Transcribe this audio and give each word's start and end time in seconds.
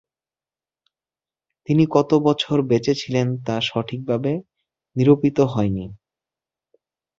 তিনি 1.69 1.83
কত 1.91 2.11
বছর 2.27 2.57
বেঁচে 2.61 2.93
ছিলেন 2.95 3.27
তা 3.45 3.55
সঠিকভাবে 3.61 4.31
নিরূপিত 4.95 5.37
হয় 5.53 5.71
নি। 5.71 5.85